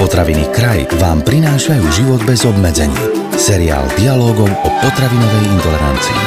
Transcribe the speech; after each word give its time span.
Potraviny 0.00 0.48
Kraj 0.56 0.88
vám 0.96 1.20
prinášajú 1.20 1.84
život 1.92 2.24
bez 2.24 2.48
obmedzení. 2.48 2.96
Seriál 3.36 3.84
dialogov 4.00 4.48
o 4.48 4.68
potravinovej 4.80 5.44
intolerancii. 5.52 6.20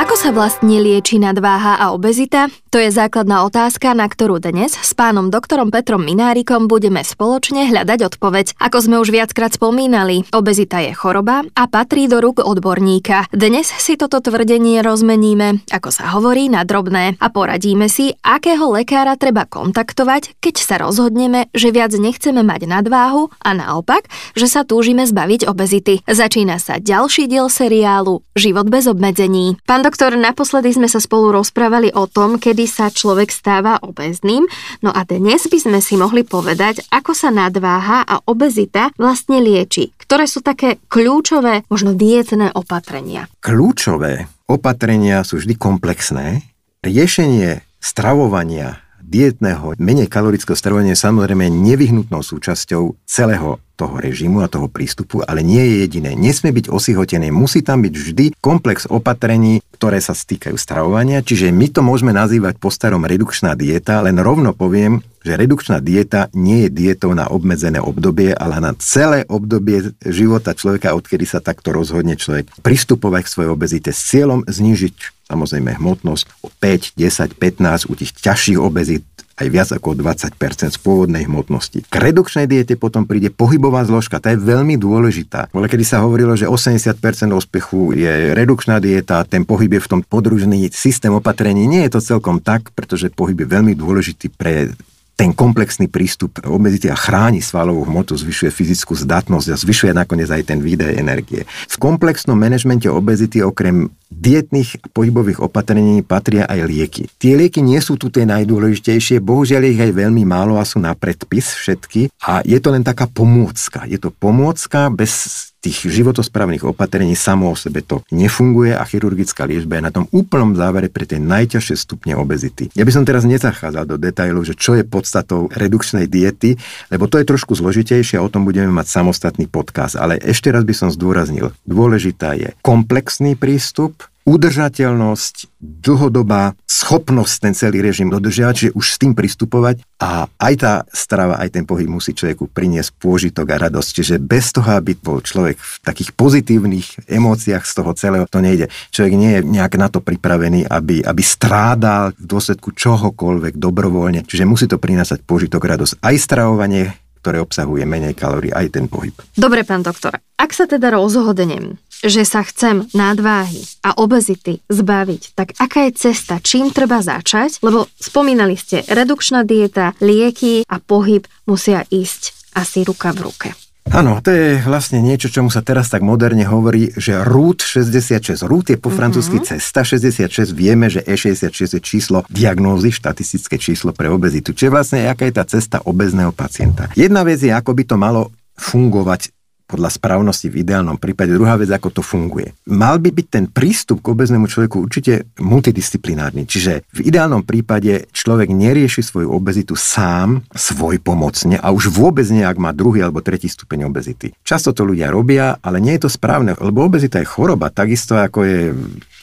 Ako 0.00 0.16
sa 0.16 0.32
vlastne 0.32 0.80
lieči 0.80 1.20
nadváha 1.20 1.76
a 1.76 1.92
obezita? 1.92 2.48
To 2.72 2.80
je 2.80 2.88
základná 2.88 3.44
otázka, 3.44 3.92
na 3.92 4.08
ktorú 4.08 4.40
dnes 4.40 4.72
s 4.72 4.96
pánom 4.96 5.28
doktorom 5.28 5.68
Petrom 5.68 6.00
Minárikom 6.08 6.72
budeme 6.72 7.04
spoločne 7.04 7.68
hľadať 7.68 8.16
odpoveď. 8.16 8.56
Ako 8.56 8.88
sme 8.88 8.96
už 8.96 9.12
viackrát 9.12 9.52
spomínali, 9.52 10.24
obezita 10.32 10.80
je 10.80 10.96
choroba 10.96 11.44
a 11.52 11.68
patrí 11.68 12.08
do 12.08 12.24
rúk 12.24 12.40
odborníka. 12.40 13.28
Dnes 13.28 13.68
si 13.68 14.00
toto 14.00 14.24
tvrdenie 14.24 14.80
rozmeníme, 14.80 15.68
ako 15.68 15.92
sa 15.92 16.16
hovorí, 16.16 16.48
na 16.48 16.64
drobné 16.64 17.20
a 17.20 17.28
poradíme 17.28 17.92
si, 17.92 18.16
akého 18.24 18.64
lekára 18.72 19.20
treba 19.20 19.44
kontaktovať, 19.44 20.40
keď 20.40 20.54
sa 20.56 20.80
rozhodneme, 20.80 21.52
že 21.52 21.76
viac 21.76 21.92
nechceme 21.92 22.40
mať 22.40 22.72
nadváhu 22.72 23.28
a 23.44 23.52
naopak, 23.52 24.08
že 24.32 24.48
sa 24.48 24.64
túžime 24.64 25.04
zbaviť 25.04 25.44
obezity. 25.44 26.00
Začína 26.08 26.56
sa 26.56 26.80
ďalší 26.80 27.28
diel 27.28 27.52
seriálu 27.52 28.24
Život 28.32 28.72
bez 28.72 28.88
obmedzení. 28.88 29.60
Pán 29.68 29.84
doktor, 29.84 30.16
naposledy 30.16 30.72
sme 30.72 30.88
sa 30.88 31.04
spolu 31.04 31.36
rozprávali 31.36 31.92
o 31.92 32.08
tom, 32.08 32.40
kedy 32.40 32.61
sa 32.66 32.90
človek 32.90 33.30
stáva 33.30 33.78
obezným, 33.80 34.44
no 34.82 34.90
a 34.90 35.06
dnes 35.06 35.46
by 35.46 35.58
sme 35.62 35.78
si 35.78 35.94
mohli 35.94 36.26
povedať, 36.26 36.84
ako 36.90 37.14
sa 37.14 37.30
nadváha 37.30 38.02
a 38.02 38.20
obezita 38.26 38.90
vlastne 38.98 39.38
lieči. 39.38 39.94
Ktoré 39.94 40.26
sú 40.26 40.42
také 40.42 40.82
kľúčové, 40.90 41.64
možno 41.70 41.94
dietné 41.94 42.50
opatrenia? 42.52 43.30
Kľúčové 43.40 44.26
opatrenia 44.50 45.22
sú 45.22 45.38
vždy 45.38 45.54
komplexné. 45.56 46.42
Riešenie 46.82 47.62
stravovania 47.78 48.81
dietného, 49.12 49.76
menej 49.76 50.08
kalorického 50.08 50.56
stravovania 50.56 50.96
je 50.96 51.04
samozrejme 51.04 51.52
nevyhnutnou 51.52 52.24
súčasťou 52.24 52.96
celého 53.04 53.60
toho 53.76 54.00
režimu 54.00 54.40
a 54.40 54.48
toho 54.48 54.72
prístupu, 54.72 55.20
ale 55.28 55.44
nie 55.44 55.60
je 55.60 55.74
jediné. 55.84 56.16
Nesmie 56.16 56.48
byť 56.56 56.72
osihotené. 56.72 57.28
Musí 57.28 57.60
tam 57.60 57.84
byť 57.84 57.92
vždy 57.92 58.24
komplex 58.40 58.88
opatrení, 58.88 59.60
ktoré 59.76 60.00
sa 60.00 60.16
stýkajú 60.16 60.56
stravovania, 60.56 61.20
čiže 61.20 61.52
my 61.52 61.66
to 61.68 61.84
môžeme 61.84 62.16
nazývať 62.16 62.56
po 62.56 62.72
starom 62.72 63.04
redukčná 63.04 63.52
dieta, 63.52 64.00
len 64.00 64.16
rovno 64.16 64.56
poviem, 64.56 65.04
že 65.22 65.38
redukčná 65.38 65.78
dieta 65.78 66.28
nie 66.34 66.66
je 66.66 66.70
dietou 66.70 67.14
na 67.14 67.30
obmedzené 67.30 67.78
obdobie, 67.78 68.34
ale 68.34 68.58
na 68.58 68.74
celé 68.78 69.24
obdobie 69.26 69.94
života 70.04 70.52
človeka, 70.52 70.94
odkedy 70.94 71.24
sa 71.24 71.38
takto 71.38 71.70
rozhodne 71.70 72.18
človek 72.18 72.50
pristupovať 72.60 73.22
k 73.24 73.32
svojej 73.32 73.50
obezite 73.50 73.90
s 73.94 74.02
cieľom 74.10 74.44
znížiť 74.46 75.22
samozrejme 75.32 75.80
hmotnosť 75.80 76.44
o 76.44 76.52
5, 76.52 77.00
10, 77.00 77.40
15 77.40 77.88
u 77.88 77.94
tých 77.96 78.12
ťažších 78.20 78.60
obezít 78.60 79.08
aj 79.32 79.48
viac 79.48 79.68
ako 79.72 79.96
20% 79.96 80.36
z 80.70 80.78
pôvodnej 80.78 81.24
hmotnosti. 81.24 81.82
K 81.88 81.94
redukčnej 81.94 82.44
diete 82.44 82.76
potom 82.76 83.08
príde 83.08 83.32
pohybová 83.32 83.82
zložka, 83.82 84.20
tá 84.20 84.30
je 84.30 84.38
veľmi 84.38 84.76
dôležitá. 84.76 85.50
Ale 85.50 85.66
kedy 85.72 85.82
sa 85.82 86.04
hovorilo, 86.04 86.36
že 86.36 86.46
80% 86.46 87.00
úspechu 87.32 87.96
je 87.96 88.36
redukčná 88.36 88.78
dieta, 88.78 89.24
ten 89.24 89.42
pohyb 89.48 89.80
je 89.80 89.82
v 89.82 89.90
tom 89.90 90.00
podružný 90.04 90.68
systém 90.70 91.10
opatrení, 91.10 91.64
nie 91.64 91.82
je 91.88 91.96
to 91.96 92.00
celkom 92.04 92.38
tak, 92.38 92.70
pretože 92.76 93.10
pohyb 93.10 93.40
je 93.42 93.48
veľmi 93.48 93.72
dôležitý 93.74 94.30
pre 94.36 94.70
ten 95.16 95.36
komplexný 95.36 95.86
prístup 95.92 96.40
obezity 96.42 96.88
a 96.88 96.96
chráni 96.96 97.44
svalovú 97.44 97.84
hmotu, 97.86 98.16
zvyšuje 98.16 98.50
fyzickú 98.50 98.96
zdatnosť 98.96 99.48
a 99.52 99.60
zvyšuje 99.60 99.92
nakoniec 99.92 100.32
aj 100.32 100.42
ten 100.48 100.58
výdaj 100.58 100.98
energie. 100.98 101.44
V 101.46 101.76
komplexnom 101.78 102.34
manažmente 102.34 102.88
obezity 102.88 103.44
okrem 103.44 103.92
dietných 104.08 104.92
pohybových 104.92 105.40
opatrení 105.40 106.04
patria 106.04 106.48
aj 106.48 106.60
lieky. 106.64 107.02
Tie 107.20 107.36
lieky 107.36 107.60
nie 107.60 107.80
sú 107.80 107.96
tu 108.00 108.08
tie 108.08 108.24
najdôležitejšie, 108.28 109.20
bohužiaľ 109.24 109.62
ich 109.68 109.80
aj 109.80 109.92
veľmi 109.92 110.24
málo 110.24 110.56
a 110.56 110.64
sú 110.64 110.80
na 110.80 110.96
predpis 110.96 111.54
všetky 111.56 112.12
a 112.24 112.40
je 112.44 112.58
to 112.60 112.72
len 112.72 112.84
taká 112.84 113.08
pomôcka. 113.08 113.84
Je 113.88 113.96
to 114.00 114.12
pomôcka 114.12 114.88
bez 114.92 115.51
tých 115.62 115.86
životosprávnych 115.86 116.66
opatrení 116.66 117.14
samo 117.14 117.54
o 117.54 117.56
sebe 117.56 117.86
to 117.86 118.02
nefunguje 118.10 118.74
a 118.74 118.82
chirurgická 118.82 119.46
liečba 119.46 119.78
je 119.78 119.86
na 119.86 119.94
tom 119.94 120.10
úplnom 120.10 120.58
závere 120.58 120.90
pre 120.90 121.06
tie 121.06 121.22
najťažšie 121.22 121.76
stupne 121.78 122.18
obezity. 122.18 122.74
Ja 122.74 122.82
by 122.82 122.90
som 122.90 123.06
teraz 123.06 123.22
nezachádzal 123.22 123.86
do 123.86 123.96
detailov, 123.96 124.42
že 124.42 124.58
čo 124.58 124.74
je 124.74 124.82
podstatou 124.82 125.46
redukčnej 125.54 126.10
diety, 126.10 126.58
lebo 126.90 127.06
to 127.06 127.22
je 127.22 127.30
trošku 127.30 127.54
zložitejšie 127.54 128.18
a 128.18 128.26
o 128.26 128.32
tom 128.32 128.42
budeme 128.42 128.74
mať 128.74 128.90
samostatný 128.90 129.46
podkaz. 129.46 129.94
Ale 129.94 130.18
ešte 130.18 130.50
raz 130.50 130.66
by 130.66 130.74
som 130.74 130.90
zdôraznil, 130.90 131.54
dôležitá 131.62 132.34
je 132.34 132.50
komplexný 132.66 133.38
prístup, 133.38 134.11
udržateľnosť, 134.22 135.50
dlhodobá 135.58 136.54
schopnosť 136.66 137.34
ten 137.38 137.54
celý 137.54 137.78
režim 137.82 138.10
dodržiavať, 138.10 138.54
čiže 138.54 138.72
už 138.74 138.86
s 138.86 138.96
tým 138.98 139.14
pristupovať 139.14 139.86
a 140.02 140.26
aj 140.26 140.54
tá 140.58 140.72
strava, 140.90 141.38
aj 141.38 141.54
ten 141.54 141.64
pohyb 141.66 141.86
musí 141.86 142.10
človeku 142.10 142.50
priniesť 142.50 142.98
pôžitok 142.98 143.46
a 143.54 143.70
radosť. 143.70 143.88
Čiže 144.02 144.14
bez 144.18 144.50
toho, 144.50 144.78
aby 144.78 144.98
bol 144.98 145.22
človek 145.22 145.58
v 145.58 145.76
takých 145.86 146.10
pozitívnych 146.14 147.06
emóciách 147.06 147.62
z 147.62 147.72
toho 147.78 147.90
celého, 147.94 148.26
to 148.26 148.42
nejde. 148.42 148.66
Človek 148.90 149.14
nie 149.14 149.30
je 149.38 149.40
nejak 149.46 149.74
na 149.78 149.86
to 149.86 150.02
pripravený, 150.02 150.66
aby, 150.66 151.06
aby 151.06 151.22
strádal 151.22 152.14
v 152.18 152.24
dôsledku 152.26 152.74
čohokoľvek 152.74 153.54
dobrovoľne. 153.58 154.26
Čiže 154.26 154.48
musí 154.48 154.66
to 154.66 154.82
prinášať 154.82 155.22
pôžitok, 155.22 155.62
radosť. 155.62 156.02
Aj 156.02 156.14
stravovanie, 156.18 156.90
ktoré 157.22 157.38
obsahuje 157.38 157.86
menej 157.86 158.18
kalórií, 158.18 158.50
aj 158.50 158.74
ten 158.74 158.90
pohyb. 158.90 159.14
Dobre, 159.38 159.62
pán 159.62 159.86
doktor. 159.86 160.18
Ak 160.34 160.50
sa 160.50 160.66
teda 160.66 160.90
rozhodnem, 160.90 161.78
že 162.02 162.26
sa 162.26 162.42
chcem 162.42 162.90
nadváhy 162.92 163.62
a 163.86 163.94
obezity 163.96 164.58
zbaviť, 164.66 165.22
tak 165.38 165.54
aká 165.56 165.86
je 165.88 166.10
cesta, 166.10 166.42
čím 166.42 166.74
treba 166.74 166.98
začať? 167.00 167.62
Lebo 167.62 167.86
spomínali 167.96 168.58
ste, 168.58 168.82
redukčná 168.90 169.46
dieta, 169.46 169.94
lieky 170.02 170.66
a 170.66 170.82
pohyb 170.82 171.24
musia 171.46 171.86
ísť 171.88 172.34
asi 172.58 172.84
ruka 172.84 173.14
v 173.14 173.22
ruke. 173.30 173.48
Áno, 173.90 174.22
to 174.22 174.30
je 174.30 174.62
vlastne 174.62 175.02
niečo, 175.02 175.26
čomu 175.26 175.50
sa 175.50 175.58
teraz 175.58 175.90
tak 175.90 176.06
moderne 176.06 176.46
hovorí, 176.46 176.94
že 176.94 177.18
RUT 177.18 177.66
66. 177.66 178.46
RUT 178.46 178.70
je 178.70 178.78
po 178.78 178.88
mm-hmm. 178.88 178.94
francúzsky 178.94 179.38
cesta 179.42 179.82
66. 179.82 180.54
Vieme, 180.54 180.86
že 180.86 181.02
E66 181.02 181.76
je 181.76 181.80
číslo 181.82 182.22
diagnózy, 182.30 182.94
štatistické 182.94 183.58
číslo 183.58 183.90
pre 183.90 184.06
obezitu. 184.06 184.54
Čiže 184.54 184.70
vlastne, 184.70 185.10
aká 185.10 185.26
je 185.26 185.34
tá 185.34 185.44
cesta 185.44 185.82
obezného 185.82 186.30
pacienta. 186.30 186.94
Jedna 186.94 187.26
vec 187.26 187.42
je, 187.42 187.50
ako 187.50 187.74
by 187.74 187.82
to 187.84 187.96
malo 187.98 188.30
fungovať 188.54 189.34
podľa 189.72 189.88
správnosti 189.88 190.52
v 190.52 190.60
ideálnom 190.60 191.00
prípade. 191.00 191.32
Druhá 191.32 191.56
vec, 191.56 191.72
ako 191.72 191.88
to 191.88 192.02
funguje. 192.04 192.52
Mal 192.68 193.00
by 193.00 193.08
byť 193.08 193.26
ten 193.32 193.44
prístup 193.48 194.04
k 194.04 194.12
obeznému 194.12 194.44
človeku 194.44 194.84
určite 194.84 195.32
multidisciplinárny. 195.40 196.44
Čiže 196.44 196.84
v 196.92 197.00
ideálnom 197.08 197.40
prípade 197.40 198.12
človek 198.12 198.52
nerieši 198.52 199.00
svoju 199.00 199.32
obezitu 199.32 199.72
sám, 199.72 200.44
svoj 200.52 201.00
pomocne 201.00 201.56
a 201.56 201.72
už 201.72 201.88
vôbec 201.88 202.28
nie, 202.28 202.44
ak 202.44 202.60
má 202.60 202.76
druhý 202.76 203.00
alebo 203.00 203.24
tretí 203.24 203.48
stupeň 203.48 203.88
obezity. 203.88 204.36
Často 204.44 204.76
to 204.76 204.84
ľudia 204.84 205.08
robia, 205.08 205.56
ale 205.64 205.80
nie 205.80 205.96
je 205.96 206.04
to 206.04 206.10
správne, 206.12 206.52
lebo 206.60 206.84
obezita 206.84 207.16
je 207.24 207.30
choroba, 207.32 207.72
takisto 207.72 208.20
ako 208.20 208.38
je 208.44 208.60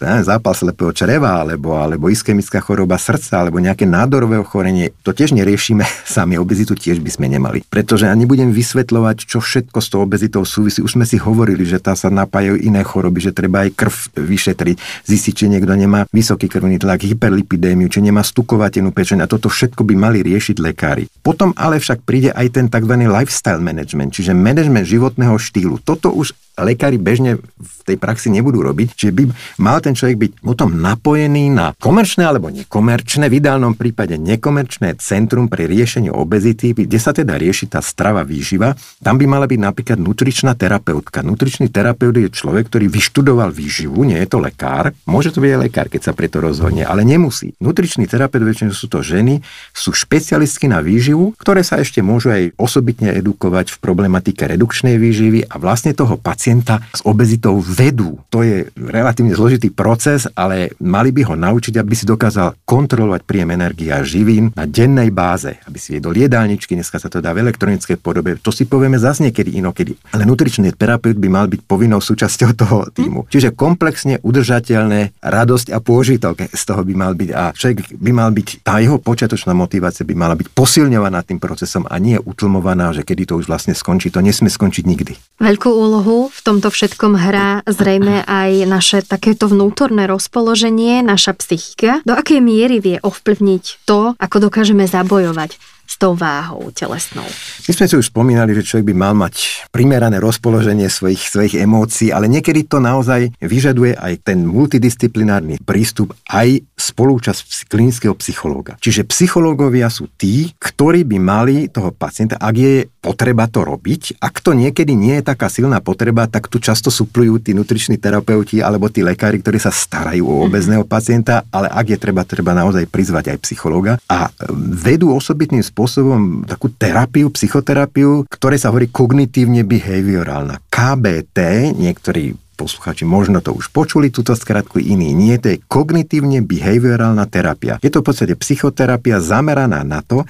ne, 0.01 0.23
zápal 0.23 0.55
slepého 0.55 0.91
čreva, 0.95 1.43
alebo, 1.43 1.75
alebo 1.75 2.07
ischemická 2.07 2.63
choroba 2.63 2.95
srdca, 2.95 3.43
alebo 3.43 3.59
nejaké 3.59 3.83
nádorové 3.83 4.39
ochorenie. 4.39 4.95
To 5.03 5.11
tiež 5.11 5.35
neriešime 5.35 5.83
sami, 6.15 6.39
obezitu 6.39 6.75
tiež 6.75 7.03
by 7.03 7.11
sme 7.11 7.27
nemali. 7.27 7.63
Pretože 7.67 8.07
ani 8.07 8.23
budem 8.23 8.51
vysvetľovať, 8.55 9.27
čo 9.27 9.43
všetko 9.43 9.77
s 9.79 9.87
tou 9.91 9.99
obezitou 10.03 10.38
súvisí. 10.43 10.83
Už 10.83 10.99
sme 10.99 11.05
si 11.07 11.15
hovorili, 11.15 11.63
že 11.63 11.79
tá 11.79 11.95
sa 11.95 12.11
napájajú 12.11 12.59
iné 12.59 12.83
choroby, 12.83 13.29
že 13.29 13.35
treba 13.35 13.65
aj 13.65 13.75
krv 13.75 13.95
vyšetriť, 14.19 14.77
zistiť, 15.07 15.33
či 15.33 15.45
niekto 15.47 15.73
nemá 15.73 16.05
vysoký 16.11 16.51
krvný 16.51 16.77
tlak, 16.79 17.03
hyperlipidémiu, 17.03 17.87
či 17.87 18.03
nemá 18.03 18.25
stukovatenú 18.25 18.91
pečeň 18.91 19.25
a 19.25 19.31
toto 19.31 19.47
všetko 19.47 19.87
by 19.87 19.95
mali 19.95 20.19
riešiť 20.23 20.57
lekári. 20.59 21.07
Potom 21.23 21.55
ale 21.55 21.79
však 21.79 22.03
príde 22.03 22.29
aj 22.35 22.47
ten 22.55 22.65
tzv. 22.67 22.93
lifestyle 23.07 23.61
management, 23.63 24.15
čiže 24.15 24.35
management 24.35 24.85
životného 24.87 25.35
štýlu. 25.39 25.81
Toto 25.83 26.11
už 26.11 26.35
lekári 26.59 26.99
bežne 26.99 27.39
v 27.39 27.79
tej 27.87 27.97
praxi 27.97 28.27
nebudú 28.29 28.59
robiť, 28.59 28.93
čiže 28.93 29.11
by 29.15 29.23
mal 29.63 29.79
ten 29.79 29.95
človek 29.95 30.17
byť 30.19 30.31
potom 30.43 30.75
napojený 30.75 31.47
na 31.49 31.71
komerčné 31.79 32.27
alebo 32.27 32.51
nekomerčné, 32.51 33.31
v 33.31 33.39
ideálnom 33.39 33.73
prípade 33.79 34.19
nekomerčné 34.19 34.99
centrum 34.99 35.47
pre 35.47 35.65
riešenie 35.65 36.11
obezity, 36.11 36.75
kde 36.75 36.99
sa 36.99 37.15
teda 37.15 37.39
rieši 37.39 37.71
tá 37.71 37.79
strava 37.79 38.27
výživa. 38.27 38.75
Tam 38.99 39.15
by 39.15 39.25
mala 39.25 39.47
byť 39.47 39.59
napríklad 39.59 39.97
nutričná 40.29 40.53
terapeutka. 40.53 41.25
Nutričný 41.25 41.73
terapeut 41.73 42.13
je 42.13 42.29
človek, 42.29 42.69
ktorý 42.69 42.85
vyštudoval 42.85 43.49
výživu, 43.49 44.05
nie 44.05 44.21
je 44.21 44.29
to 44.29 44.37
lekár. 44.37 44.93
Môže 45.09 45.33
to 45.33 45.41
byť 45.41 45.57
aj 45.57 45.61
lekár, 45.65 45.87
keď 45.89 46.01
sa 46.05 46.13
preto 46.13 46.37
rozhodne, 46.37 46.85
ale 46.85 47.01
nemusí. 47.01 47.57
Nutričný 47.57 48.05
terapeut, 48.05 48.45
väčšinou 48.45 48.69
sú 48.69 48.85
to 48.85 49.01
ženy, 49.01 49.41
sú 49.73 49.89
špecialistky 49.89 50.69
na 50.69 50.85
výživu, 50.85 51.33
ktoré 51.41 51.65
sa 51.65 51.81
ešte 51.81 52.05
môžu 52.05 52.29
aj 52.29 52.53
osobitne 52.61 53.09
edukovať 53.17 53.73
v 53.73 53.77
problematike 53.81 54.45
redukčnej 54.45 55.01
výživy 55.01 55.49
a 55.49 55.57
vlastne 55.57 55.97
toho 55.97 56.13
pacienta 56.21 56.77
s 56.93 57.01
obezitou 57.01 57.57
vedú. 57.57 58.21
To 58.29 58.45
je 58.45 58.69
relatívne 58.77 59.33
zložitý 59.33 59.73
proces, 59.73 60.29
ale 60.37 60.77
mali 60.77 61.09
by 61.09 61.25
ho 61.25 61.33
naučiť, 61.33 61.73
aby 61.73 61.97
si 61.97 62.05
dokázal 62.05 62.53
kontrolovať 62.69 63.25
príjem 63.25 63.57
energie 63.57 63.89
a 63.89 64.05
živín 64.05 64.53
na 64.53 64.69
dennej 64.69 65.09
báze, 65.09 65.57
aby 65.65 65.81
si 65.81 65.97
jedol 65.97 66.13
jedálničky, 66.13 66.77
dneska 66.77 67.01
sa 67.01 67.09
to 67.09 67.17
dá 67.17 67.33
v 67.33 67.49
elektronickej 67.49 67.97
podobe, 67.97 68.37
to 68.37 68.53
si 68.53 68.69
povieme 68.69 69.01
zase 69.01 69.25
niekedy 69.25 69.57
inokedy. 69.57 69.97
Ale 70.19 70.27
nutričný 70.27 70.75
terapeut 70.75 71.15
by 71.15 71.31
mal 71.31 71.47
byť 71.47 71.63
povinnou 71.63 72.03
súčasťou 72.03 72.51
toho 72.59 72.91
týmu. 72.91 73.23
Hm. 73.23 73.27
Čiže 73.31 73.55
komplexne 73.55 74.19
udržateľné 74.19 75.15
radosť 75.23 75.71
a 75.71 75.79
pôžitok 75.79 76.51
z 76.51 76.63
toho 76.67 76.83
by 76.83 76.91
mal 76.91 77.15
byť 77.15 77.29
a 77.31 77.55
človek 77.55 77.95
by 77.95 78.11
mal 78.11 78.35
byť, 78.35 78.67
tá 78.67 78.83
jeho 78.83 78.99
počiatočná 78.99 79.55
motivácia 79.55 80.03
by 80.03 80.11
mala 80.19 80.35
byť 80.35 80.51
posilňovaná 80.51 81.23
tým 81.23 81.39
procesom 81.39 81.87
a 81.87 81.95
nie 82.03 82.19
utlmovaná, 82.19 82.91
že 82.91 83.07
kedy 83.07 83.31
to 83.31 83.39
už 83.39 83.47
vlastne 83.47 83.71
skončí. 83.71 84.11
To 84.11 84.19
nesmie 84.19 84.51
skončiť 84.51 84.83
nikdy. 84.83 85.39
Veľkú 85.39 85.71
úlohu 85.71 86.27
v 86.27 86.39
tomto 86.43 86.67
všetkom 86.67 87.15
hrá 87.15 87.63
zrejme 87.63 88.27
aj 88.27 88.67
naše 88.67 88.99
takéto 89.07 89.47
vnútorné 89.47 90.03
rozpoloženie, 90.03 90.99
naša 90.99 91.31
psychika. 91.39 92.03
Do 92.03 92.11
akej 92.11 92.43
miery 92.43 92.83
vie 92.83 92.99
ovplyvniť 92.99 93.87
to, 93.87 94.19
ako 94.19 94.51
dokážeme 94.51 94.83
zabojovať 94.83 95.78
s 95.89 95.97
tou 95.97 96.13
váhou 96.13 96.69
telesnou. 96.69 97.25
My 97.65 97.71
sme 97.73 97.89
si 97.89 97.97
už 97.97 98.13
spomínali, 98.13 98.53
že 98.53 98.61
človek 98.61 98.93
by 98.93 98.95
mal 98.95 99.17
mať 99.17 99.65
primerané 99.73 100.21
rozpoloženie 100.21 100.85
svojich, 100.85 101.25
svojich 101.25 101.57
emócií, 101.57 102.13
ale 102.13 102.29
niekedy 102.29 102.69
to 102.69 102.77
naozaj 102.77 103.33
vyžaduje 103.41 103.97
aj 103.97 104.21
ten 104.21 104.45
multidisciplinárny 104.45 105.57
prístup, 105.65 106.13
aj 106.29 106.61
spolúčasť 106.77 107.65
klinického 107.65 108.13
psychológa. 108.21 108.77
Čiže 108.77 109.09
psychológovia 109.09 109.89
sú 109.89 110.05
tí, 110.13 110.53
ktorí 110.61 111.09
by 111.09 111.17
mali 111.17 111.55
toho 111.73 111.89
pacienta, 111.89 112.37
ak 112.37 112.55
je 112.55 112.85
potreba 113.01 113.49
to 113.49 113.65
robiť, 113.65 114.21
ak 114.21 114.45
to 114.45 114.53
niekedy 114.53 114.93
nie 114.93 115.17
je 115.17 115.25
taká 115.25 115.49
silná 115.49 115.81
potreba, 115.81 116.29
tak 116.29 116.53
tu 116.53 116.61
často 116.61 116.93
suplujú 116.93 117.41
tí 117.41 117.57
nutriční 117.57 117.97
terapeuti 117.97 118.61
alebo 118.61 118.93
tí 118.93 119.01
lekári, 119.01 119.41
ktorí 119.41 119.57
sa 119.57 119.73
starajú 119.73 120.21
o 120.21 120.45
obezného 120.45 120.85
pacienta, 120.85 121.41
ale 121.49 121.65
ak 121.65 121.85
je 121.89 121.97
treba, 121.97 122.21
treba 122.29 122.53
naozaj 122.53 122.85
prizvať 122.85 123.33
aj 123.33 123.37
psychológa 123.41 123.97
a 124.05 124.29
vedú 124.53 125.17
osobitným 125.17 125.65
spôsobom 125.65 125.78
spôsobom 125.79 126.43
takú 126.43 126.67
terapiu, 126.75 127.31
psychoterapiu, 127.31 128.27
ktoré 128.27 128.59
sa 128.59 128.67
hovorí 128.67 128.91
kognitívne 128.91 129.63
behaviorálna. 129.63 130.59
KBT, 130.67 131.71
niektorí 131.71 132.35
posluchači 132.59 133.07
možno 133.07 133.39
to 133.39 133.55
už 133.55 133.71
počuli, 133.71 134.11
túto 134.11 134.35
skratku 134.35 134.83
iný 134.83 135.15
nie, 135.15 135.39
to 135.39 135.55
je 135.55 135.63
kognitívne 135.63 136.43
behaviorálna 136.43 137.23
terapia. 137.31 137.79
Je 137.79 137.87
to 137.87 138.03
v 138.03 138.11
podstate 138.11 138.35
psychoterapia 138.35 139.23
zameraná 139.23 139.87
na 139.87 140.03
to, 140.03 140.27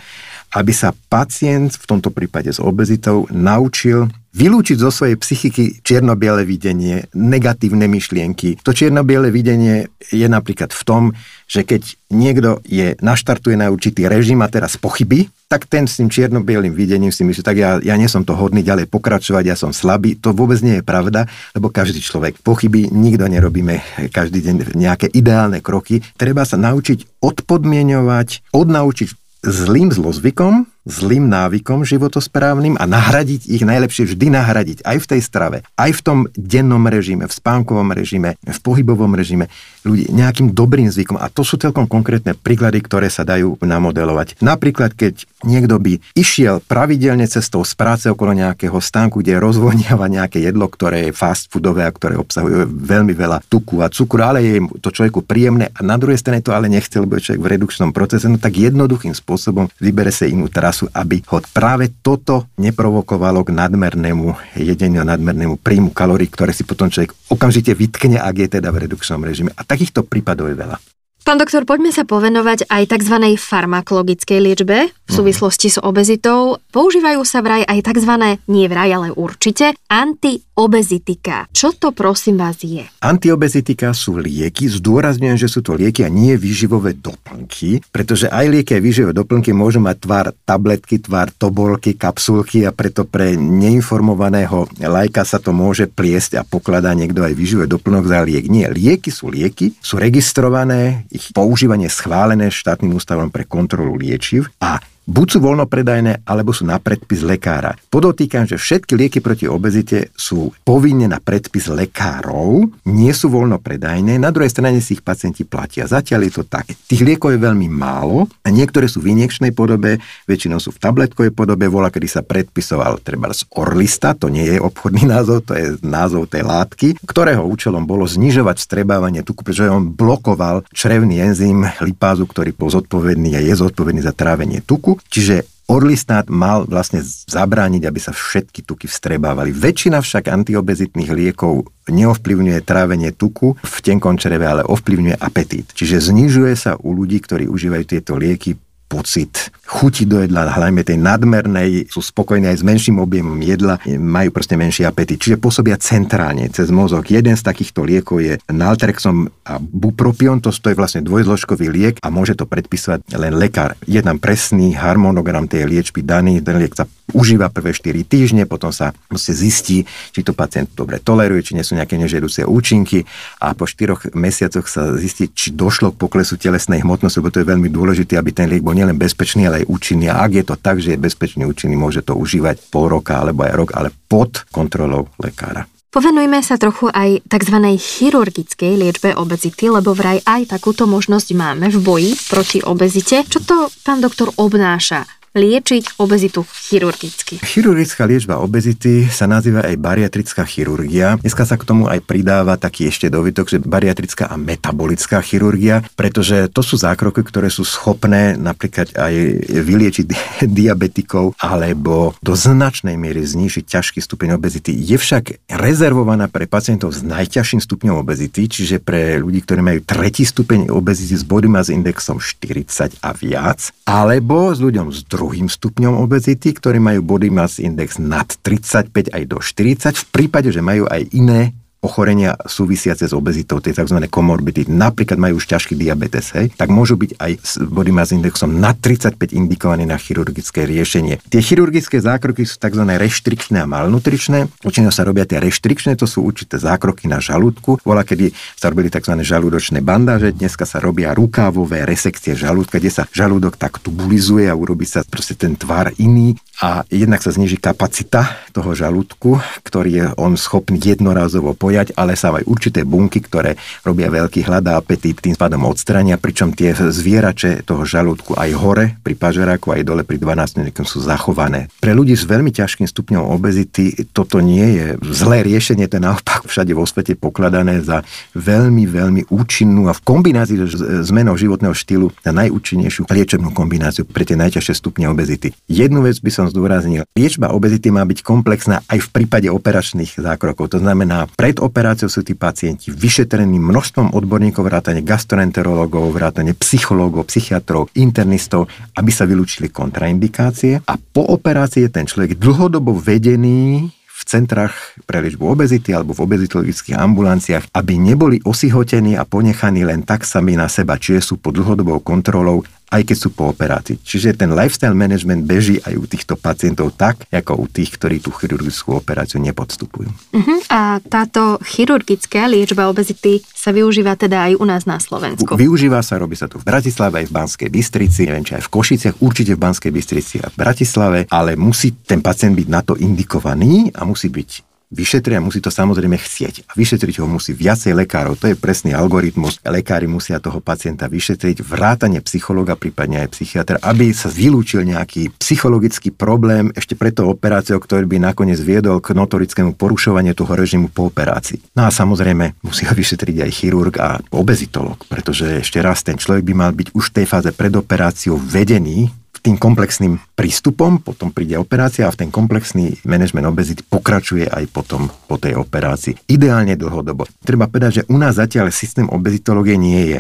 aby 0.54 0.70
sa 0.70 0.94
pacient, 1.10 1.74
v 1.74 1.86
tomto 1.90 2.14
prípade 2.14 2.54
s 2.54 2.62
obezitou, 2.62 3.26
naučil 3.34 4.06
vylúčiť 4.30 4.78
zo 4.78 4.94
svojej 4.94 5.18
psychiky 5.18 5.82
čierno-biele 5.82 6.46
videnie, 6.46 7.10
negatívne 7.18 7.90
myšlienky. 7.90 8.62
To 8.62 8.78
čierno-biele 8.78 9.34
videnie 9.34 9.90
je 10.14 10.30
napríklad 10.30 10.70
v 10.70 10.84
tom, 10.86 11.04
že 11.50 11.66
keď 11.66 11.98
niekto 12.14 12.62
je, 12.70 12.94
naštartuje 13.02 13.58
na 13.58 13.74
určitý 13.74 14.06
režim 14.06 14.46
a 14.46 14.52
teraz 14.54 14.78
pochybí, 14.78 15.34
tak 15.50 15.66
ten 15.66 15.90
s 15.90 15.98
tým 15.98 16.14
čierno-bielým 16.14 16.78
videním 16.78 17.10
si 17.10 17.26
myslí, 17.26 17.42
tak 17.42 17.58
ja, 17.58 17.82
ja 17.82 17.98
nie 17.98 18.06
som 18.06 18.22
to 18.22 18.38
hodný 18.38 18.62
ďalej 18.62 18.86
pokračovať, 18.86 19.44
ja 19.50 19.58
som 19.58 19.74
slabý. 19.74 20.14
To 20.22 20.30
vôbec 20.30 20.62
nie 20.62 20.78
je 20.78 20.86
pravda, 20.86 21.26
lebo 21.58 21.74
každý 21.74 21.98
človek 22.06 22.38
pochybí, 22.46 22.94
nikto 22.94 23.26
nerobíme 23.26 23.82
každý 24.14 24.46
deň 24.46 24.78
nejaké 24.78 25.10
ideálne 25.10 25.58
kroky. 25.58 26.06
Treba 26.22 26.46
sa 26.46 26.54
naučiť 26.62 27.20
odpodmienovať, 27.26 28.54
odnaučiť 28.54 29.10
zlým 29.42 29.90
zlozvykom, 29.90 30.70
zlým 30.90 31.30
návykom 31.30 31.86
životosprávnym 31.86 32.76
a 32.76 32.90
nahradiť 32.90 33.48
ich 33.48 33.64
najlepšie 33.64 34.10
vždy 34.10 34.28
nahradiť 34.34 34.78
aj 34.84 34.98
v 34.98 35.10
tej 35.16 35.22
strave, 35.22 35.58
aj 35.78 35.92
v 35.96 36.02
tom 36.02 36.20
dennom 36.34 36.82
režime, 36.90 37.30
v 37.30 37.34
spánkovom 37.34 37.94
režime, 37.94 38.36
v 38.42 38.60
pohybovom 38.60 39.14
režime 39.14 39.48
ľudí 39.88 40.12
nejakým 40.12 40.52
dobrým 40.52 40.92
zvykom. 40.92 41.16
A 41.22 41.32
to 41.32 41.46
sú 41.46 41.56
celkom 41.56 41.88
konkrétne 41.88 42.36
príklady, 42.36 42.84
ktoré 42.84 43.08
sa 43.08 43.24
dajú 43.24 43.56
namodelovať. 43.64 44.42
Napríklad, 44.44 44.98
keď 44.98 45.24
niekto 45.48 45.80
by 45.80 46.04
išiel 46.18 46.60
pravidelne 46.66 47.24
cestou 47.30 47.64
z 47.64 47.74
práce 47.80 48.06
okolo 48.12 48.36
nejakého 48.36 48.76
stánku, 48.76 49.24
kde 49.24 49.40
rozvoniava 49.40 50.12
nejaké 50.12 50.44
jedlo, 50.44 50.68
ktoré 50.68 51.10
je 51.10 51.14
fast 51.16 51.48
foodové 51.48 51.88
a 51.88 51.96
ktoré 51.96 52.20
obsahuje 52.20 52.68
veľmi 52.68 53.16
veľa 53.16 53.44
tuku 53.48 53.80
a 53.80 53.88
cukru, 53.92 54.24
ale 54.24 54.40
je 54.44 54.60
to 54.84 54.92
človeku 54.92 55.24
príjemné 55.24 55.72
a 55.76 55.80
na 55.84 56.00
druhej 56.00 56.20
strane 56.20 56.44
to 56.44 56.56
ale 56.56 56.72
nechce, 56.72 56.96
lebo 56.96 57.20
človek 57.20 57.42
v 57.42 57.52
redukčnom 57.58 57.92
procese, 57.92 58.28
no 58.32 58.40
tak 58.40 58.56
jednoduchým 58.56 59.16
spôsobom 59.16 59.68
vybere 59.80 60.12
sa 60.12 60.28
inú 60.28 60.48
trasu, 60.48 60.79
aby 60.88 61.20
ho 61.28 61.44
práve 61.52 61.92
toto 62.00 62.48
neprovokovalo 62.56 63.44
k 63.44 63.52
nadmernému 63.52 64.56
jedeniu, 64.56 65.04
nadmernému 65.04 65.60
príjmu 65.60 65.92
kalórií, 65.92 66.32
ktoré 66.32 66.56
si 66.56 66.64
potom 66.64 66.88
človek 66.88 67.12
okamžite 67.28 67.76
vytkne, 67.76 68.22
ak 68.22 68.36
je 68.38 68.48
teda 68.62 68.72
v 68.72 68.88
redukčnom 68.88 69.20
režime. 69.26 69.52
A 69.58 69.68
takýchto 69.68 70.08
prípadov 70.08 70.48
je 70.48 70.56
veľa. 70.56 70.78
Pán 71.20 71.36
doktor, 71.36 71.68
poďme 71.68 71.92
sa 71.92 72.08
povenovať 72.08 72.72
aj 72.72 72.96
tzv. 72.96 73.36
farmakologickej 73.36 74.40
liečbe 74.40 74.88
v 74.88 75.12
súvislosti 75.12 75.68
s 75.68 75.78
obezitou. 75.78 76.64
Používajú 76.72 77.22
sa 77.28 77.44
vraj 77.44 77.68
aj 77.68 77.92
tzv. 77.92 78.40
nie 78.48 78.66
vraj, 78.72 78.88
ale 78.88 79.10
určite 79.12 79.76
antiobezitika. 79.92 81.52
Čo 81.52 81.76
to 81.76 81.92
prosím 81.92 82.40
vás 82.40 82.64
je? 82.64 82.88
Antiobezitika 83.04 83.92
sú 83.92 84.16
lieky, 84.16 84.72
zdôrazňujem, 84.72 85.38
že 85.38 85.52
sú 85.52 85.60
to 85.60 85.76
lieky 85.76 86.08
a 86.08 86.10
nie 86.10 86.40
výživové 86.40 86.96
doplnky, 86.96 87.84
pretože 87.92 88.32
aj 88.32 88.46
lieky 88.48 88.80
a 88.80 88.84
výživové 88.84 89.12
doplnky 89.12 89.52
môžu 89.52 89.84
mať 89.84 89.98
tvar 90.00 90.26
tabletky, 90.48 91.04
tvar 91.04 91.36
tobolky, 91.36 92.00
kapsulky 92.00 92.64
a 92.64 92.72
preto 92.72 93.04
pre 93.04 93.36
neinformovaného 93.36 94.72
lajka 94.80 95.28
sa 95.28 95.38
to 95.44 95.52
môže 95.52 95.92
pliesť 95.92 96.40
a 96.40 96.48
pokladá 96.48 96.96
niekto 96.96 97.28
aj 97.28 97.36
výživové 97.36 97.68
doplnok 97.68 98.08
za 98.08 98.24
liek. 98.24 98.48
Nie, 98.48 98.72
lieky 98.72 99.12
sú 99.12 99.28
lieky, 99.28 99.76
sú 99.84 100.00
registrované, 100.00 101.09
ich 101.10 101.34
používanie 101.34 101.90
schválené 101.90 102.54
štátnym 102.54 102.94
ústavom 102.94 103.34
pre 103.34 103.46
kontrolu 103.50 103.98
liečiv 103.98 104.54
a 104.62 104.78
buď 105.10 105.28
sú 105.34 105.40
voľnopredajné, 105.42 106.22
alebo 106.22 106.54
sú 106.54 106.70
na 106.70 106.78
predpis 106.78 107.26
lekára. 107.26 107.74
Podotýkam, 107.90 108.46
že 108.46 108.62
všetky 108.62 108.94
lieky 108.94 109.20
proti 109.26 109.50
obezite 109.50 110.14
sú 110.14 110.54
povinne 110.62 111.10
na 111.10 111.18
predpis 111.18 111.66
lekárov, 111.66 112.70
nie 112.86 113.10
sú 113.10 113.34
voľnopredajné, 113.34 114.22
na 114.22 114.30
druhej 114.30 114.54
strane 114.54 114.78
si 114.86 114.94
ich 114.94 115.04
pacienti 115.04 115.42
platia. 115.50 115.90
Zatiaľ 115.90 116.30
je 116.30 116.32
to 116.38 116.44
tak. 116.46 116.70
Tých 116.86 117.02
liekov 117.02 117.34
je 117.34 117.42
veľmi 117.42 117.66
málo 117.66 118.30
a 118.46 118.54
niektoré 118.54 118.86
sú 118.86 119.02
v 119.02 119.18
injekčnej 119.18 119.50
podobe, 119.50 119.98
väčšinou 120.30 120.62
sú 120.62 120.70
v 120.70 120.82
tabletkovej 120.82 121.34
podobe, 121.34 121.66
vola, 121.66 121.90
kedy 121.90 122.06
sa 122.06 122.22
predpisoval 122.22 123.02
treba 123.02 123.34
z 123.34 123.50
Orlista, 123.58 124.14
to 124.14 124.30
nie 124.30 124.46
je 124.46 124.62
obchodný 124.62 125.10
názov, 125.10 125.50
to 125.50 125.58
je 125.58 125.82
názov 125.82 126.30
tej 126.30 126.46
látky, 126.46 127.02
ktorého 127.02 127.42
účelom 127.42 127.90
bolo 127.90 128.06
znižovať 128.06 128.62
strebávanie 128.62 129.26
tuku, 129.26 129.42
pretože 129.42 129.74
on 129.74 129.90
blokoval 129.90 130.62
črevný 130.70 131.18
enzym 131.34 131.66
lipázu, 131.82 132.30
ktorý 132.30 132.54
bol 132.54 132.70
zodpovedný 132.70 133.34
a 133.34 133.42
je 133.42 133.54
zodpovedný 133.58 134.06
za 134.06 134.14
trávenie 134.14 134.62
tuku 134.62 134.99
Čiže 135.08 135.48
Orlistát 135.70 136.26
mal 136.34 136.66
vlastne 136.66 137.06
zabrániť, 137.06 137.86
aby 137.86 138.00
sa 138.02 138.10
všetky 138.10 138.66
tuky 138.66 138.90
vstrebávali. 138.90 139.54
Väčšina 139.54 140.02
však 140.02 140.26
antiobezitných 140.26 141.14
liekov 141.14 141.70
neovplyvňuje 141.86 142.66
trávenie 142.66 143.14
tuku 143.14 143.54
v 143.54 143.78
tenkom 143.86 144.18
čreve, 144.18 144.50
ale 144.50 144.66
ovplyvňuje 144.66 145.22
apetít. 145.22 145.70
Čiže 145.78 146.10
znižuje 146.10 146.54
sa 146.58 146.74
u 146.74 146.98
ľudí, 146.98 147.22
ktorí 147.22 147.46
užívajú 147.46 147.86
tieto 147.86 148.18
lieky 148.18 148.58
pocit 148.90 149.54
chuti 149.70 150.10
do 150.10 150.26
jedla, 150.26 150.50
hlavne 150.50 150.82
tej 150.82 150.98
nadmernej, 150.98 151.86
sú 151.94 152.02
spokojní 152.02 152.50
aj 152.50 152.58
s 152.60 152.66
menším 152.66 152.98
objemom 152.98 153.38
jedla, 153.38 153.78
majú 153.86 154.34
proste 154.34 154.58
menší 154.58 154.82
apetit. 154.82 155.22
Čiže 155.22 155.38
pôsobia 155.38 155.78
centrálne 155.78 156.50
cez 156.50 156.74
mozog. 156.74 157.06
Jeden 157.06 157.38
z 157.38 157.46
takýchto 157.46 157.86
liekov 157.86 158.18
je 158.26 158.42
naltrexom 158.50 159.30
a 159.46 159.62
bupropion, 159.62 160.42
to 160.42 160.50
je 160.50 160.74
vlastne 160.74 161.06
dvojzložkový 161.06 161.70
liek 161.70 161.96
a 162.02 162.10
môže 162.10 162.34
to 162.34 162.50
predpísať 162.50 163.14
len 163.14 163.38
lekár. 163.38 163.78
Je 163.86 164.02
tam 164.02 164.18
presný 164.18 164.74
harmonogram 164.74 165.46
tej 165.46 165.70
liečby 165.70 166.02
daný, 166.02 166.42
ten 166.42 166.58
liek 166.58 166.74
sa 166.74 166.90
užíva 167.14 167.50
prvé 167.50 167.74
4 167.76 168.06
týždne, 168.06 168.44
potom 168.46 168.74
sa 168.74 168.94
musí 169.10 169.32
zistí, 169.34 169.78
či 170.14 170.22
to 170.22 170.34
pacient 170.34 170.72
dobre 170.74 171.02
toleruje, 171.02 171.52
či 171.52 171.56
nie 171.58 171.66
sú 171.66 171.76
nejaké 171.76 171.98
nežiaduce 171.98 172.46
účinky 172.46 173.04
a 173.42 173.54
po 173.54 173.66
4 173.66 174.14
mesiacoch 174.16 174.66
sa 174.70 174.94
zistí, 174.96 175.30
či 175.34 175.54
došlo 175.54 175.94
k 175.96 176.00
poklesu 176.02 176.38
telesnej 176.38 176.82
hmotnosti, 176.86 177.20
lebo 177.20 177.34
to 177.34 177.42
je 177.42 177.50
veľmi 177.50 177.70
dôležité, 177.72 178.16
aby 178.18 178.32
ten 178.34 178.48
liek 178.50 178.64
bol 178.64 178.78
nielen 178.78 178.98
bezpečný, 178.98 179.50
ale 179.50 179.64
aj 179.64 179.70
účinný. 179.70 180.08
A 180.10 180.26
ak 180.26 180.32
je 180.38 180.46
to 180.46 180.56
tak, 180.58 180.78
že 180.80 180.96
je 180.96 181.00
bezpečný, 181.00 181.44
účinný, 181.46 181.76
môže 181.76 182.06
to 182.06 182.14
užívať 182.16 182.70
pol 182.70 182.90
roka 182.90 183.18
alebo 183.18 183.46
aj 183.46 183.54
rok, 183.54 183.70
ale 183.76 183.90
pod 183.90 184.46
kontrolou 184.54 185.10
lekára. 185.22 185.68
Povenujme 185.90 186.38
sa 186.46 186.54
trochu 186.62 186.86
aj 186.94 187.26
tzv. 187.26 187.58
chirurgickej 187.74 188.78
liečbe 188.78 189.10
obezity, 189.18 189.74
lebo 189.74 189.98
vraj 189.98 190.22
aj 190.22 190.54
takúto 190.54 190.86
možnosť 190.86 191.34
máme 191.34 191.66
v 191.74 191.78
boji 191.82 192.12
proti 192.30 192.62
obezite. 192.62 193.26
Čo 193.26 193.42
to, 193.42 193.58
pán 193.82 193.98
doktor, 193.98 194.30
obnáša? 194.38 195.19
Liečiť 195.34 196.02
obezitu 196.02 196.42
chirurgicky? 196.46 197.42
Chirurgická 197.44 198.06
liečba 198.10 198.42
obezity 198.42 199.06
sa 199.10 199.30
nazýva 199.30 199.66
aj 199.66 199.76
bariatrická 199.78 200.46
chirurgia. 200.46 201.22
Dneska 201.22 201.46
sa 201.46 201.56
k 201.58 201.68
tomu 201.68 201.86
aj 201.86 202.02
pridáva 202.06 202.58
taký 202.58 202.90
ešte 202.90 203.12
dovytok, 203.12 203.46
že 203.50 203.58
bariatrická 203.62 204.30
a 204.30 204.36
metabolická 204.40 205.22
chirurgia, 205.22 205.86
pretože 205.94 206.50
to 206.50 206.66
sú 206.66 206.80
zákroky, 206.80 207.22
ktoré 207.22 207.54
sú 207.54 207.62
schopné 207.62 208.34
napríklad 208.40 208.94
aj 208.98 209.14
vyliečiť 209.50 210.06
diabetikov 210.60 211.38
alebo 211.38 212.18
do 212.24 212.34
značnej 212.34 212.98
miery 212.98 213.22
znížiť 213.22 213.66
ťažký 213.66 214.00
stupeň 214.02 214.38
obezity. 214.40 214.74
Je 214.74 214.98
však 214.98 215.50
rezervovaná 215.50 216.32
pre 216.32 216.50
pacientov 216.50 216.94
s 216.96 217.06
najťažším 217.06 217.62
stupňom 217.62 218.02
obezity, 218.02 218.50
čiže 218.50 218.82
pre 218.82 219.22
ľudí, 219.22 219.46
ktorí 219.46 219.62
majú 219.62 219.80
tretí 219.86 220.26
stupeň 220.26 220.74
obezity 220.74 221.14
s 221.14 221.24
body 221.26 221.50
mass 221.50 221.70
indexom 221.70 222.18
40 222.18 223.02
a 223.02 223.12
viac, 223.14 223.70
alebo 223.86 224.54
s 224.54 224.60
ľuďom 224.62 224.90
s 224.90 225.06
druhým 225.20 225.52
stupňom 225.52 226.00
obezity, 226.00 226.56
ktorí 226.56 226.80
majú 226.80 227.04
body 227.04 227.28
mass 227.28 227.60
index 227.60 228.00
nad 228.00 228.32
35 228.40 229.12
aj 229.12 229.24
do 229.28 229.44
40, 229.44 229.92
v 229.92 230.06
prípade, 230.16 230.48
že 230.56 230.64
majú 230.64 230.88
aj 230.88 231.12
iné 231.12 231.52
ochorenia 231.80 232.36
súvisiace 232.44 233.08
s 233.08 233.14
obezitou, 233.16 233.64
tie 233.64 233.72
tzv. 233.72 233.96
komorbity, 234.12 234.68
napríklad 234.68 235.16
majú 235.16 235.40
už 235.40 235.48
ťažký 235.48 235.80
diabetes, 235.80 236.36
hej, 236.36 236.52
tak 236.60 236.68
môžu 236.68 237.00
byť 237.00 237.12
aj 237.16 237.32
s 237.40 237.54
body 237.64 237.92
mass 237.96 238.12
indexom 238.12 238.52
na 238.52 238.76
35 238.76 239.16
indikované 239.32 239.88
na 239.88 239.96
chirurgické 239.96 240.68
riešenie. 240.68 241.24
Tie 241.32 241.40
chirurgické 241.40 242.04
zákroky 242.04 242.44
sú 242.44 242.60
tzv. 242.60 242.84
reštrikčné 242.84 243.64
a 243.64 243.68
malnutričné. 243.68 244.52
Väčšinou 244.60 244.92
sa 244.92 245.08
robia 245.08 245.24
tie 245.24 245.40
reštrikčné, 245.40 245.96
to 245.96 246.04
sú 246.04 246.28
určité 246.28 246.60
zákroky 246.60 247.08
na 247.08 247.24
žalúdku. 247.24 247.80
Bola, 247.88 248.04
kedy 248.04 248.36
sa 248.60 248.68
robili 248.68 248.92
tzv. 248.92 249.16
žalúdočné 249.24 249.80
bandáže, 249.80 250.36
dneska 250.36 250.68
sa 250.68 250.84
robia 250.84 251.16
rukávové 251.16 251.88
resekcie 251.88 252.36
žalúdka, 252.36 252.84
kde 252.84 252.92
sa 252.92 253.04
žalúdok 253.16 253.56
tak 253.56 253.80
tubulizuje 253.80 254.52
a 254.52 254.56
urobí 254.56 254.84
sa 254.84 255.08
proste 255.08 255.40
ten 255.40 255.56
tvar 255.56 255.96
iný 255.96 256.36
a 256.60 256.84
jednak 256.92 257.24
sa 257.24 257.32
zniží 257.32 257.56
kapacita 257.56 258.28
toho 258.52 258.76
žalúdku, 258.76 259.40
ktorý 259.64 259.92
je 259.96 260.06
on 260.20 260.36
schopný 260.36 260.76
jednorázovo 260.76 261.56
pojať, 261.70 261.94
ale 261.94 262.18
sa 262.18 262.34
aj 262.34 262.50
určité 262.50 262.82
bunky, 262.82 263.22
ktoré 263.22 263.54
robia 263.86 264.10
veľký 264.10 264.42
hlad 264.50 264.66
a 264.74 264.82
apetít, 264.82 265.22
tým 265.22 265.38
spadom 265.38 265.70
odstrania, 265.70 266.18
pričom 266.18 266.50
tie 266.58 266.74
zvierače 266.74 267.62
toho 267.62 267.86
žalúdku 267.86 268.34
aj 268.34 268.50
hore 268.58 268.98
pri 269.06 269.14
pažeráku, 269.14 269.70
aj 269.70 269.86
dole 269.86 270.02
pri 270.02 270.18
12 270.18 270.66
sú 270.90 271.06
zachované. 271.06 271.70
Pre 271.78 271.94
ľudí 271.94 272.18
s 272.18 272.26
veľmi 272.26 272.50
ťažkým 272.50 272.90
stupňom 272.90 273.30
obezity 273.30 273.94
toto 274.10 274.42
nie 274.42 274.82
je 274.82 274.86
zlé 275.14 275.46
riešenie, 275.46 275.86
to 275.86 276.02
je 276.02 276.08
naopak 276.10 276.50
všade 276.50 276.74
vo 276.74 276.90
svete 276.90 277.14
pokladané 277.14 277.86
za 277.86 278.02
veľmi, 278.34 278.90
veľmi 278.90 279.22
účinnú 279.30 279.86
a 279.86 279.94
v 279.94 280.02
kombinácii 280.02 280.58
s 280.66 280.82
zmenou 281.06 281.38
životného 281.38 281.76
štýlu 281.78 282.10
za 282.26 282.34
najúčinnejšiu 282.34 283.06
liečebnú 283.06 283.54
kombináciu 283.54 284.10
pre 284.10 284.26
tie 284.26 284.34
najťažšie 284.40 284.74
stupne 284.74 285.06
obezity. 285.12 285.54
Jednu 285.70 286.02
vec 286.02 286.18
by 286.18 286.32
som 286.34 286.46
zdôraznil. 286.50 287.06
Liečba 287.14 287.54
obezity 287.54 287.94
má 287.94 288.02
byť 288.08 288.26
komplexná 288.26 288.82
aj 288.88 289.06
v 289.06 289.10
prípade 289.14 289.48
operačných 289.52 290.18
zákrokov. 290.18 290.74
To 290.74 290.80
znamená, 290.80 291.28
pred 291.60 291.68
operáciou 291.68 292.08
sú 292.08 292.24
tí 292.24 292.40
pacienti 292.40 292.88
vyšetrení 292.88 293.60
množstvom 293.60 294.16
odborníkov, 294.16 294.64
vrátane 294.64 295.04
gastroenterológov, 295.04 296.16
vrátane 296.16 296.56
psychológov, 296.56 297.28
psychiatrov, 297.28 297.92
internistov, 298.00 298.72
aby 298.96 299.12
sa 299.12 299.28
vylúčili 299.28 299.68
kontraindikácie. 299.68 300.80
A 300.88 300.96
po 300.96 301.28
operácii 301.28 301.84
je 301.84 301.92
ten 301.92 302.08
človek 302.08 302.40
dlhodobo 302.40 302.96
vedený 302.96 303.92
v 303.92 304.22
centrách 304.24 304.72
pre 305.04 305.20
liečbu 305.20 305.52
obezity 305.52 305.92
alebo 305.92 306.16
v 306.16 306.24
obezitologických 306.32 306.96
ambulanciách, 306.96 307.76
aby 307.76 308.00
neboli 308.00 308.40
osihotení 308.40 309.20
a 309.20 309.28
ponechaní 309.28 309.84
len 309.84 310.08
tak 310.08 310.24
sami 310.24 310.56
na 310.56 310.72
seba, 310.72 310.96
čiže 310.96 311.36
sú 311.36 311.44
pod 311.44 311.60
dlhodobou 311.60 312.00
kontrolou 312.00 312.64
aj 312.90 313.02
keď 313.06 313.18
sú 313.18 313.30
po 313.34 313.54
operácii. 313.54 314.02
Čiže 314.02 314.38
ten 314.38 314.54
lifestyle 314.54 314.98
management 314.98 315.46
beží 315.46 315.78
aj 315.86 315.94
u 315.96 316.06
týchto 316.10 316.34
pacientov 316.36 316.98
tak, 316.98 317.26
ako 317.30 317.64
u 317.64 317.66
tých, 317.70 317.96
ktorí 317.96 318.22
tú 318.22 318.34
chirurgickú 318.34 318.98
operáciu 318.98 319.38
nepodstupujú. 319.42 320.10
Uh-huh. 320.10 320.60
A 320.74 320.98
táto 321.06 321.62
chirurgická 321.62 322.50
liečba 322.50 322.90
obezity 322.90 323.46
sa 323.54 323.70
využíva 323.70 324.18
teda 324.18 324.50
aj 324.50 324.54
u 324.58 324.66
nás 324.66 324.84
na 324.90 324.98
Slovensku? 324.98 325.54
Využíva 325.54 326.02
sa, 326.02 326.18
robí 326.18 326.34
sa 326.34 326.50
tu 326.50 326.58
v 326.58 326.66
Bratislave, 326.66 327.24
aj 327.24 327.28
v 327.30 327.36
Banskej 327.36 327.70
Bystrici, 327.70 328.26
neviem, 328.26 328.46
či 328.46 328.58
aj 328.58 328.66
v 328.66 328.74
Košiciach, 328.74 329.16
určite 329.22 329.54
v 329.54 329.62
Banskej 329.62 329.92
Bystrici 329.94 330.36
a 330.42 330.50
v 330.50 330.56
Bratislave, 330.58 331.20
ale 331.30 331.54
musí 331.54 331.94
ten 332.02 332.20
pacient 332.26 332.58
byť 332.58 332.68
na 332.68 332.82
to 332.82 332.98
indikovaný 332.98 333.94
a 333.94 334.06
musí 334.06 334.34
byť 334.34 334.69
vyšetria, 334.90 335.38
musí 335.42 335.62
to 335.62 335.70
samozrejme 335.70 336.18
chcieť. 336.18 336.70
A 336.70 336.72
vyšetriť 336.74 337.22
ho 337.22 337.30
musí 337.30 337.54
viacej 337.54 337.94
lekárov. 337.94 338.38
To 338.42 338.50
je 338.50 338.58
presný 338.58 338.98
algoritmus. 338.98 339.62
Lekári 339.62 340.10
musia 340.10 340.42
toho 340.42 340.60
pacienta 340.60 341.06
vyšetriť, 341.06 341.62
vrátane 341.62 342.20
psychologa, 342.26 342.74
prípadne 342.74 343.26
aj 343.26 343.30
psychiatra, 343.38 343.78
aby 343.86 344.10
sa 344.12 344.28
vylúčil 344.28 344.82
nejaký 344.86 345.30
psychologický 345.38 346.10
problém 346.10 346.74
ešte 346.74 346.98
pred 346.98 347.14
tou 347.14 347.30
operáciou, 347.30 347.78
ktorý 347.78 348.10
by 348.10 348.18
nakoniec 348.34 348.58
viedol 348.60 348.98
k 349.00 349.14
notorickému 349.14 349.78
porušovaniu 349.78 350.34
toho 350.34 350.54
režimu 350.58 350.90
po 350.90 351.08
operácii. 351.08 351.78
No 351.78 351.86
a 351.86 351.94
samozrejme 351.94 352.60
musí 352.66 352.90
ho 352.90 352.94
vyšetriť 352.94 353.46
aj 353.46 353.52
chirurg 353.54 353.96
a 354.02 354.18
obezitolog, 354.34 355.06
pretože 355.06 355.62
ešte 355.62 355.80
raz 355.80 356.02
ten 356.02 356.18
človek 356.18 356.44
by 356.50 356.54
mal 356.58 356.72
byť 356.74 356.98
už 356.98 357.14
v 357.14 357.16
tej 357.22 357.26
fáze 357.30 357.50
pred 357.54 357.74
operáciou 357.78 358.42
vedený 358.42 359.14
tým 359.42 359.56
komplexným 359.58 360.20
prístupom, 360.36 361.02
potom 361.04 361.32
príde 361.34 361.56
operácia 361.56 362.06
a 362.08 362.14
v 362.14 362.26
ten 362.26 362.30
komplexný 362.30 363.00
manažment 363.08 363.48
obezity 363.48 363.84
pokračuje 363.86 364.48
aj 364.48 364.64
potom 364.72 365.08
po 365.28 365.36
tej 365.40 365.58
operácii. 365.58 366.30
Ideálne 366.30 366.76
dlhodobo. 366.76 367.28
Treba 367.42 367.72
povedať, 367.72 368.04
že 368.04 368.08
u 368.12 368.18
nás 368.20 368.38
zatiaľ 368.38 368.70
systém 368.70 369.08
obezitológie 369.08 369.80
nie 369.80 370.16
je 370.16 370.20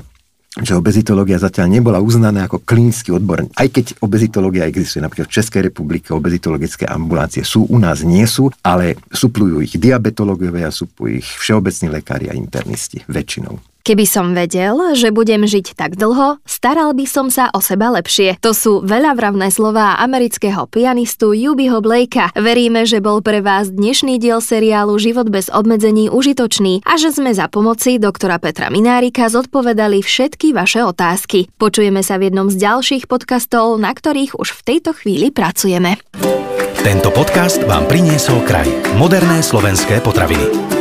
že 0.57 0.73
obezitológia 0.73 1.37
zatiaľ 1.37 1.69
nebola 1.69 2.01
uznaná 2.01 2.49
ako 2.49 2.65
klinický 2.65 3.13
odbor. 3.13 3.45
Aj 3.53 3.69
keď 3.69 4.01
obezitológia 4.01 4.65
existuje, 4.65 5.05
napríklad 5.05 5.29
v 5.29 5.35
Českej 5.37 5.61
republike 5.69 6.09
obezitologické 6.09 6.89
ambulancie 6.89 7.45
sú, 7.45 7.69
u 7.69 7.77
nás 7.77 8.01
nie 8.01 8.25
sú, 8.25 8.49
ale 8.65 8.97
suplujú 9.13 9.61
ich 9.61 9.77
diabetológovia, 9.77 10.73
suplujú 10.73 11.21
ich 11.21 11.29
všeobecní 11.37 11.93
lekári 11.93 12.33
a 12.33 12.35
internisti 12.35 13.05
väčšinou. 13.05 13.68
Keby 13.83 14.05
som 14.05 14.35
vedel, 14.35 14.75
že 14.93 15.09
budem 15.09 15.47
žiť 15.47 15.73
tak 15.73 15.95
dlho, 15.95 16.43
staral 16.43 16.91
by 16.93 17.05
som 17.07 17.31
sa 17.31 17.47
o 17.55 17.63
seba 17.63 17.89
lepšie. 17.95 18.37
To 18.43 18.51
sú 18.51 18.83
veľavravné 18.83 19.49
slová 19.49 19.97
amerického 20.03 20.67
pianistu 20.67 21.31
Yubiho 21.31 21.79
Blakea. 21.79 22.35
Veríme, 22.35 22.83
že 22.83 22.99
bol 22.99 23.23
pre 23.23 23.39
vás 23.39 23.71
dnešný 23.71 24.19
diel 24.19 24.43
seriálu 24.43 24.99
Život 24.99 25.31
bez 25.31 25.47
obmedzení 25.47 26.11
užitočný 26.11 26.83
a 26.83 26.99
že 26.99 27.15
sme 27.15 27.31
za 27.31 27.47
pomoci 27.47 27.97
doktora 27.97 28.37
Petra 28.37 28.67
Minárika 28.67 29.31
zodpovedali 29.31 30.03
všetky 30.03 30.51
vaše 30.51 30.83
otázky. 30.83 31.47
Počujeme 31.55 32.03
sa 32.03 32.19
v 32.19 32.29
jednom 32.29 32.51
z 32.51 32.59
ďalších 32.59 33.07
podcastov, 33.07 33.79
na 33.79 33.95
ktorých 33.95 34.35
už 34.35 34.59
v 34.59 34.61
tejto 34.75 34.91
chvíli 34.95 35.31
pracujeme. 35.31 35.97
Tento 36.79 37.11
podcast 37.11 37.59
vám 37.67 37.91
priniesol 37.91 38.39
kraj. 38.47 38.67
Moderné 38.95 39.43
slovenské 39.43 39.99
potraviny. 39.99 40.78